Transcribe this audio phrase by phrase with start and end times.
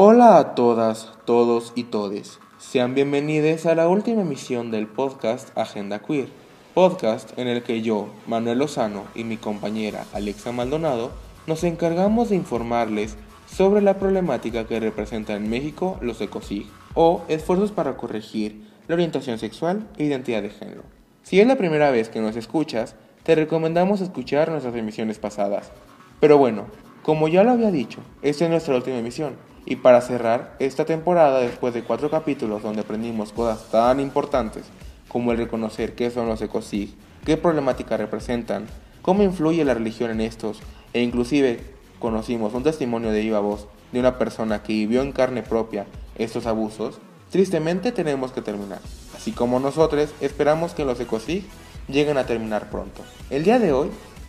[0.00, 2.38] Hola a todas, todos y todes.
[2.56, 6.28] Sean bienvenidos a la última emisión del podcast Agenda Queer,
[6.72, 11.10] podcast en el que yo, Manuel Lozano y mi compañera Alexa Maldonado
[11.48, 13.16] nos encargamos de informarles
[13.52, 19.40] sobre la problemática que representa en México los ecosig o esfuerzos para corregir la orientación
[19.40, 20.84] sexual e identidad de género.
[21.24, 22.94] Si es la primera vez que nos escuchas,
[23.24, 25.72] te recomendamos escuchar nuestras emisiones pasadas.
[26.20, 26.66] Pero bueno,
[27.08, 29.32] como ya lo había dicho, esta es nuestra última emisión.
[29.64, 34.64] Y para cerrar esta temporada, después de cuatro capítulos donde aprendimos cosas tan importantes
[35.08, 36.94] como el reconocer qué son los ecosig,
[37.24, 38.66] qué problemática representan,
[39.00, 40.60] cómo influye la religión en estos,
[40.92, 41.60] e inclusive
[41.98, 45.86] conocimos un testimonio de viva voz de una persona que vivió en carne propia
[46.18, 46.98] estos abusos,
[47.30, 48.80] tristemente tenemos que terminar.
[49.16, 51.46] Así como nosotros esperamos que los ecosig
[51.88, 53.00] lleguen a terminar pronto.
[53.30, 53.88] El día de hoy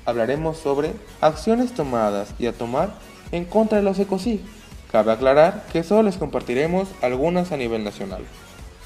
[0.10, 2.94] hablaremos sobre acciones tomadas y a tomar
[3.32, 4.42] en contra de los ecosig.
[4.92, 8.24] Cabe aclarar que solo les compartiremos algunas a nivel nacional.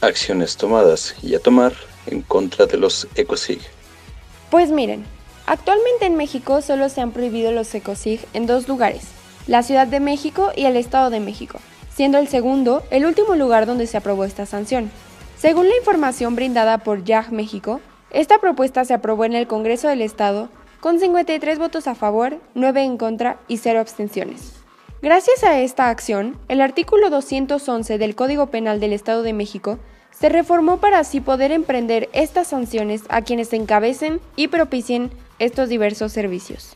[0.01, 1.73] Acciones tomadas y a tomar
[2.07, 3.61] en contra de los ecosig.
[4.49, 5.05] Pues miren,
[5.47, 9.03] actualmente en México solo se han prohibido los ecosig en dos lugares,
[9.47, 11.59] la Ciudad de México y el Estado de México,
[11.95, 14.91] siendo el segundo el último lugar donde se aprobó esta sanción.
[15.37, 17.79] Según la información brindada por YAG México,
[18.11, 20.49] esta propuesta se aprobó en el Congreso del Estado
[20.83, 24.51] con 53 votos a favor, 9 en contra y 0 abstenciones.
[25.01, 29.79] Gracias a esta acción, el artículo 211 del Código Penal del Estado de México
[30.11, 35.09] se reformó para así poder emprender estas sanciones a quienes encabecen y propicien
[35.39, 36.75] estos diversos servicios.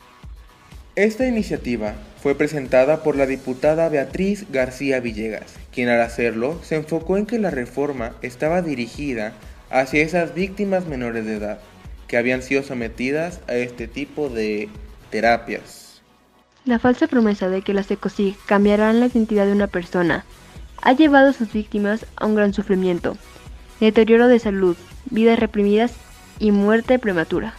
[0.96, 7.18] Esta iniciativa fue presentada por la diputada Beatriz García Villegas, quien al hacerlo se enfocó
[7.18, 9.34] en que la reforma estaba dirigida
[9.68, 11.58] hacia esas víctimas menores de edad
[12.08, 14.68] que habían sido sometidas a este tipo de
[15.10, 16.02] terapias.
[16.64, 20.24] La falsa promesa de que las ECOSIG cambiarán la identidad de una persona
[20.82, 23.16] ha llevado a sus víctimas a un gran sufrimiento,
[23.80, 24.76] deterioro de salud,
[25.10, 25.92] vidas reprimidas
[26.38, 27.54] y muerte prematura.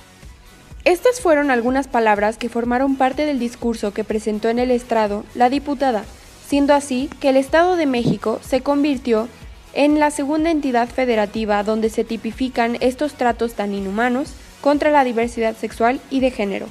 [0.85, 5.49] Estas fueron algunas palabras que formaron parte del discurso que presentó en el estrado la
[5.49, 6.05] diputada,
[6.47, 9.27] siendo así que el Estado de México se convirtió
[9.73, 15.55] en la segunda entidad federativa donde se tipifican estos tratos tan inhumanos contra la diversidad
[15.55, 16.67] sexual y de género.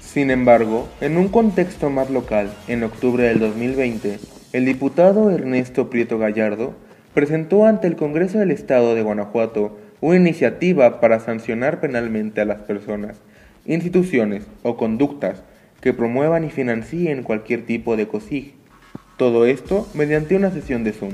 [0.00, 4.18] Sin embargo, en un contexto más local, en octubre del 2020,
[4.52, 6.74] el diputado Ernesto Prieto Gallardo
[7.12, 12.62] presentó ante el Congreso del Estado de Guanajuato una iniciativa para sancionar penalmente a las
[12.62, 13.16] personas,
[13.66, 15.42] instituciones o conductas
[15.80, 18.54] que promuevan y financien cualquier tipo de COSIG.
[19.16, 21.12] Todo esto mediante una sesión de Zoom.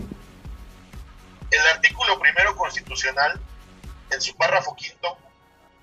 [1.52, 3.38] El artículo primero constitucional,
[4.10, 5.18] en su párrafo quinto,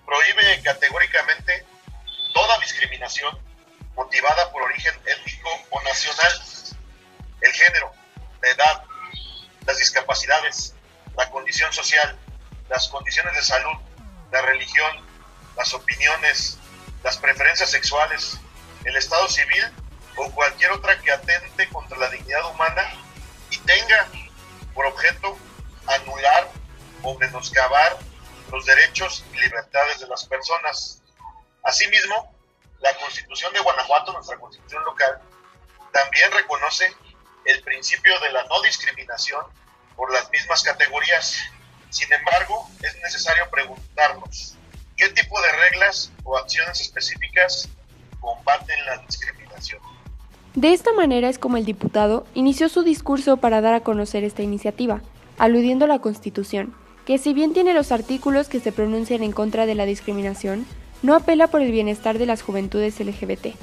[0.03, 1.63] prohíbe categóricamente
[2.33, 3.37] toda discriminación
[3.95, 6.41] motivada por origen étnico o nacional,
[7.41, 7.93] el género,
[8.41, 8.83] la edad,
[9.67, 10.73] las discapacidades,
[11.15, 12.17] la condición social,
[12.67, 13.77] las condiciones de salud,
[14.31, 15.05] la religión,
[15.55, 16.57] las opiniones,
[17.03, 18.39] las preferencias sexuales,
[18.85, 19.65] el estado civil
[20.15, 22.89] o cualquier otra que atente contra la dignidad humana
[23.51, 24.07] y tenga
[24.73, 25.37] por objeto
[25.89, 26.49] anular
[27.03, 27.97] o menoscabar
[28.51, 31.01] los derechos y libertades de las personas.
[31.63, 32.33] Asimismo,
[32.79, 35.19] la Constitución de Guanajuato, nuestra Constitución local,
[35.91, 36.93] también reconoce
[37.45, 39.43] el principio de la no discriminación
[39.95, 41.37] por las mismas categorías.
[41.89, 44.55] Sin embargo, es necesario preguntarnos,
[44.95, 47.69] ¿qué tipo de reglas o acciones específicas
[48.19, 49.81] combaten la discriminación?
[50.55, 54.41] De esta manera es como el diputado inició su discurso para dar a conocer esta
[54.41, 55.01] iniciativa
[55.39, 59.65] aludiendo a la Constitución, que si bien tiene los artículos que se pronuncian en contra
[59.65, 60.67] de la discriminación,
[61.01, 63.55] no apela por el bienestar de las juventudes LGBT,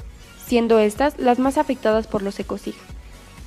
[0.45, 2.75] siendo estas las más afectadas por los ecosig.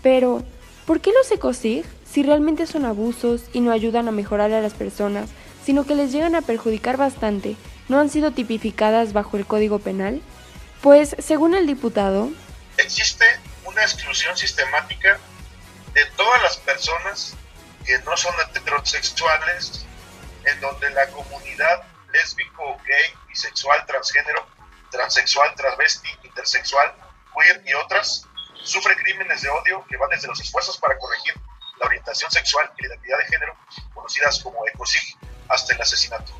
[0.03, 0.43] Pero,
[0.87, 4.75] ¿por qué los ecosig, si realmente son abusos y no ayudan a mejorar a las
[4.75, 5.29] personas,
[5.65, 7.57] sino que les llegan a perjudicar bastante,
[7.89, 10.23] no han sido tipificadas bajo el Código Penal?
[10.81, 12.31] Pues, según el diputado,
[12.79, 13.27] existe
[13.67, 15.19] una exclusión sistemática
[15.93, 17.37] de todas las personas
[17.85, 19.85] que no son heterosexuales,
[20.45, 21.83] en donde la comunidad
[22.13, 24.47] lésbico, gay, bisexual, transgénero,
[24.91, 26.93] transexual, transvesti, intersexual,
[27.35, 28.27] queer y otras,
[28.63, 31.35] sufre crímenes de odio que van desde los esfuerzos para corregir
[31.81, 33.57] la orientación sexual y la identidad de género,
[33.95, 35.17] conocidas como ECOSIG,
[35.49, 36.33] hasta el asesinato.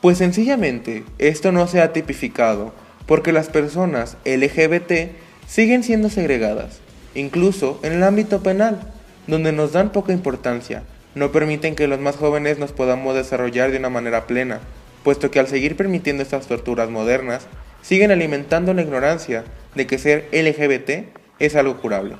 [0.00, 2.74] Pues sencillamente, esto no se ha tipificado
[3.06, 5.16] porque las personas LGBT
[5.46, 6.80] siguen siendo segregadas,
[7.14, 8.93] incluso en el ámbito penal
[9.26, 10.82] donde nos dan poca importancia,
[11.14, 14.60] no permiten que los más jóvenes nos podamos desarrollar de una manera plena,
[15.02, 17.46] puesto que al seguir permitiendo estas torturas modernas,
[17.82, 19.44] siguen alimentando la ignorancia
[19.74, 22.16] de que ser LGBT es algo curable.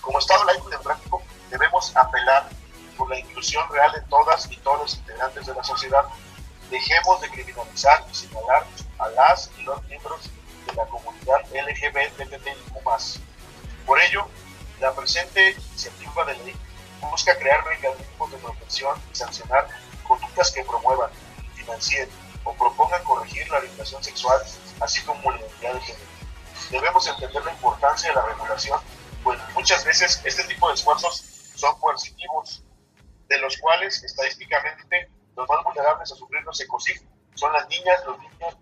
[0.00, 2.48] Como Estado laico democrático, debemos apelar
[2.96, 6.02] por la inclusión real de todas y todos los integrantes de la sociedad.
[6.70, 8.64] Dejemos de criminalizar y señalar
[8.98, 10.30] a las y los miembros
[10.66, 12.84] de la comunidad LGBTIQ+.
[13.86, 14.28] Por ello,
[14.80, 16.56] la presente iniciativa de ley
[17.10, 19.68] busca crear mecanismos de protección y sancionar
[20.06, 21.10] conductas que promuevan,
[21.54, 22.08] financien
[22.44, 24.40] o propongan corregir la orientación sexual,
[24.80, 26.10] así como la identidad de género.
[26.70, 28.80] Debemos entender la importancia de la regulación,
[29.22, 31.24] pues muchas veces este tipo de esfuerzos
[31.54, 32.62] son coercitivos,
[33.28, 37.00] de los cuales estadísticamente los más vulnerables a sufrir los ecocid
[37.34, 38.56] son las niñas, los niños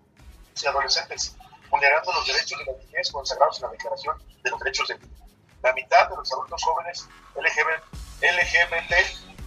[0.61, 1.35] y adolescentes,
[1.69, 5.28] vulnerando los derechos de la niñez consagrados en la Declaración de los Derechos del Niño.
[5.61, 8.93] La mitad de los adultos jóvenes LGBT,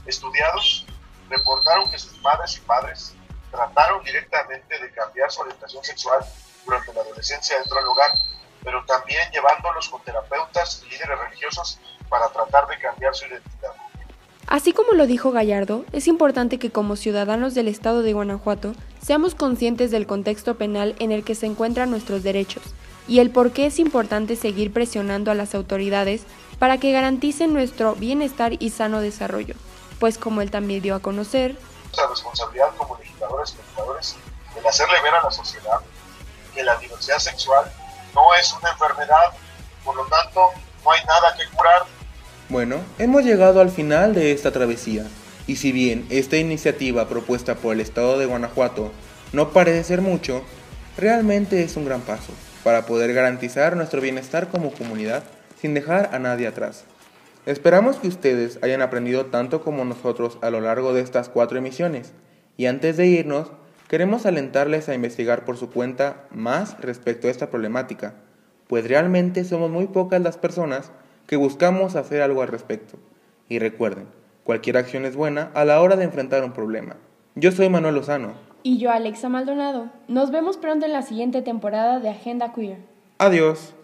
[0.07, 0.87] estudiados
[1.29, 3.15] reportaron que sus madres y padres
[3.51, 6.25] trataron directamente de cambiar su orientación sexual
[6.65, 8.11] durante la adolescencia dentro del hogar,
[8.63, 11.79] pero también llevándolos con terapeutas y líderes religiosos
[12.09, 13.73] para tratar de cambiar su identidad.
[14.49, 19.35] Así como lo dijo Gallardo, es importante que como ciudadanos del estado de Guanajuato seamos
[19.35, 22.63] conscientes del contexto penal en el que se encuentran nuestros derechos
[23.09, 26.23] y el por qué es importante seguir presionando a las autoridades
[26.59, 29.55] para que garanticen nuestro bienestar y sano desarrollo,
[29.99, 34.17] pues como él también dio a conocer, nuestra responsabilidad como legisladores y legisladores
[34.59, 35.81] el hacerle ver a la sociedad
[36.55, 37.71] que la diversidad sexual
[38.15, 39.33] no es una enfermedad,
[39.85, 40.51] por lo tanto
[40.85, 41.83] no hay nada que curar.
[42.49, 45.07] Bueno, hemos llegado al final de esta travesía,
[45.47, 48.93] y si bien esta iniciativa propuesta por el Estado de Guanajuato
[49.33, 50.43] no parece ser mucho,
[50.97, 52.33] realmente es un gran paso
[52.65, 55.23] para poder garantizar nuestro bienestar como comunidad
[55.61, 56.85] sin dejar a nadie atrás.
[57.47, 62.13] Esperamos que ustedes hayan aprendido tanto como nosotros a lo largo de estas cuatro emisiones,
[62.57, 63.51] y antes de irnos,
[63.89, 68.15] queremos alentarles a investigar por su cuenta más respecto a esta problemática,
[68.69, 70.93] pues realmente somos muy pocas las personas
[71.27, 72.99] que buscamos hacer algo al respecto.
[73.49, 74.07] Y recuerden,
[74.45, 76.97] cualquier acción es buena a la hora de enfrentar un problema.
[77.35, 78.33] Yo soy Manuel Lozano.
[78.63, 79.91] Y yo, Alexa Maldonado.
[80.09, 82.79] Nos vemos pronto en la siguiente temporada de Agenda Queer.
[83.19, 83.75] Adiós.